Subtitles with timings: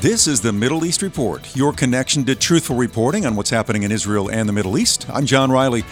[0.00, 3.90] This is the Middle East Report, your connection to truthful reporting on what's happening in
[3.90, 5.06] Israel and the Middle East.
[5.08, 5.84] I'm John Riley.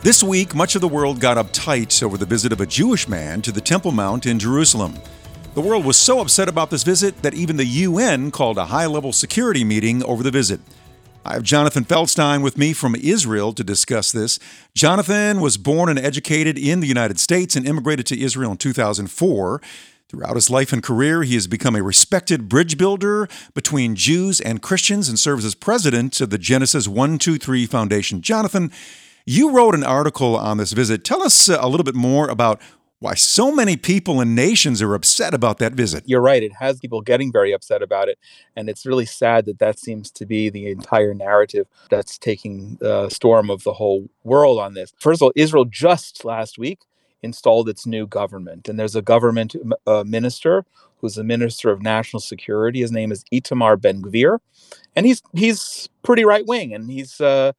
[0.00, 3.42] This week, much of the world got uptight over the visit of a Jewish man
[3.42, 4.94] to the Temple Mount in Jerusalem.
[5.52, 8.86] The world was so upset about this visit that even the UN called a high
[8.86, 10.60] level security meeting over the visit.
[11.22, 14.38] I have Jonathan Feldstein with me from Israel to discuss this.
[14.74, 19.60] Jonathan was born and educated in the United States and immigrated to Israel in 2004.
[20.10, 24.60] Throughout his life and career, he has become a respected bridge builder between Jews and
[24.60, 28.20] Christians and serves as president of the Genesis 123 Foundation.
[28.20, 28.72] Jonathan,
[29.24, 31.04] you wrote an article on this visit.
[31.04, 32.60] Tell us uh, a little bit more about
[32.98, 36.02] why so many people and nations are upset about that visit.
[36.06, 36.42] You're right.
[36.42, 38.18] It has people getting very upset about it.
[38.56, 43.10] And it's really sad that that seems to be the entire narrative that's taking the
[43.10, 44.92] storm of the whole world on this.
[44.98, 46.80] First of all, Israel just last week
[47.22, 48.68] installed its new government.
[48.68, 49.54] And there's a government
[49.86, 50.64] uh, minister
[50.98, 52.80] who's the minister of national security.
[52.80, 54.38] His name is Itamar Ben Gvir,
[54.94, 57.52] and he's he's pretty right wing, and he's uh,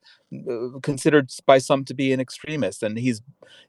[0.50, 2.82] uh, considered by some to be an extremist.
[2.82, 3.20] And he's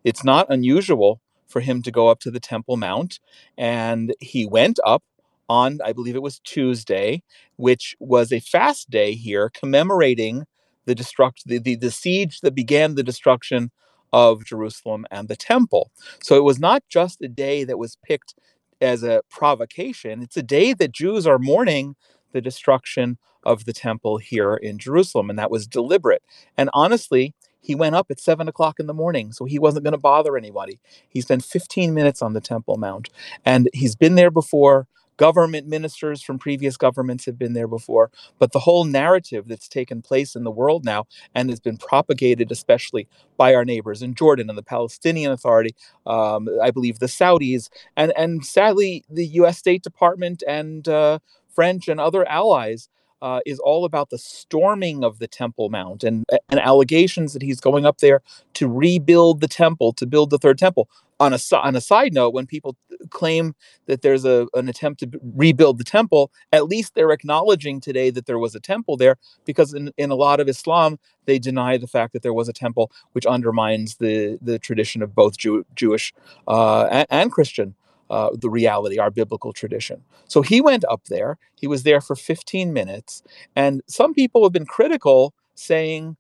[0.04, 3.20] it's not unusual for him to go up to the Temple Mount,
[3.58, 5.04] and he went up
[5.50, 7.24] on I believe it was Tuesday,
[7.58, 10.46] which was a fast day here, commemorating
[10.86, 13.72] the destruct the, the, the siege that began the destruction
[14.14, 15.92] of Jerusalem and the temple.
[16.22, 18.36] So it was not just a day that was picked
[18.80, 21.96] as a provocation, it's a day that Jews are mourning
[22.32, 26.24] the destruction of the temple here in Jerusalem, and that was deliberate.
[26.58, 29.94] And honestly, he went up at seven o'clock in the morning, so he wasn't going
[29.94, 30.80] to bother anybody.
[31.08, 33.10] He spent 15 minutes on the Temple Mount,
[33.46, 34.88] and he's been there before
[35.24, 40.02] government ministers from previous governments have been there before, but the whole narrative that's taken
[40.02, 43.08] place in the world now and has been propagated, especially
[43.38, 45.74] by our neighbors in Jordan and the Palestinian Authority,
[46.06, 49.58] um, I believe the Saudis, and and sadly the U.S.
[49.58, 52.90] State Department and uh, French and other allies
[53.22, 57.62] uh, is all about the storming of the Temple Mount and, and allegations that he's
[57.62, 58.22] going up there
[58.56, 60.90] to rebuild the temple, to build the third temple.
[61.24, 62.76] On a, on a side note, when people
[63.10, 68.10] claim that there's a, an attempt to rebuild the temple, at least they're acknowledging today
[68.10, 71.78] that there was a temple there, because in, in a lot of Islam, they deny
[71.78, 75.66] the fact that there was a temple, which undermines the, the tradition of both Jew,
[75.76, 76.14] Jewish
[76.48, 77.76] uh, and, and Christian
[78.10, 80.04] uh, the reality, our biblical tradition.
[80.28, 81.38] So he went up there.
[81.56, 83.24] He was there for 15 minutes.
[83.56, 86.18] And some people have been critical, saying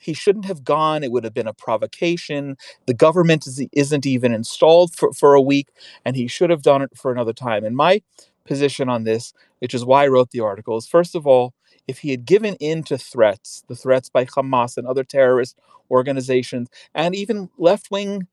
[0.00, 1.02] he shouldn't have gone.
[1.02, 2.56] It would have been a provocation.
[2.86, 5.68] The government is, isn't even installed for, for a week,
[6.04, 7.64] and he should have done it for another time.
[7.64, 8.02] And my
[8.44, 11.54] position on this, which is why I wrote the article, is first of all,
[11.88, 15.58] if he had given in to threats, the threats by Hamas and other terrorist
[15.90, 18.26] organizations, and even left wing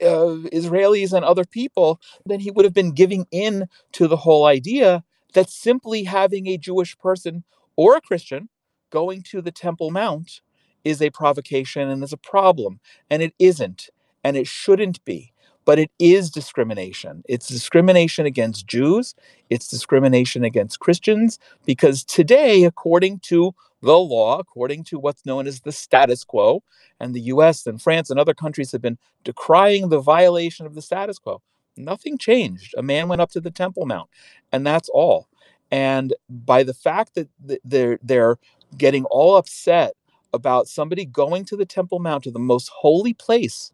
[0.00, 4.46] uh, Israelis and other people, then he would have been giving in to the whole
[4.46, 7.44] idea that simply having a Jewish person
[7.76, 8.48] or a Christian
[8.90, 10.40] going to the Temple Mount
[10.84, 12.80] is a provocation and is a problem.
[13.10, 13.90] And it isn't,
[14.24, 15.32] and it shouldn't be
[15.64, 17.22] but it is discrimination.
[17.28, 19.14] It's discrimination against Jews,
[19.50, 25.60] it's discrimination against Christians, because today, according to the law, according to what's known as
[25.60, 26.62] the status quo,
[27.00, 30.82] and the US and France and other countries have been decrying the violation of the
[30.82, 31.42] status quo.
[31.76, 32.74] Nothing changed.
[32.76, 34.08] A man went up to the Temple Mount,
[34.52, 35.28] and that's all.
[35.70, 37.28] And by the fact that
[37.64, 38.36] they're, they're
[38.76, 39.94] getting all upset
[40.32, 43.72] about somebody going to the Temple Mount, to the most holy place